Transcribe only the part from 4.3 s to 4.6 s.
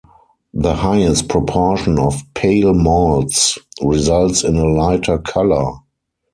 in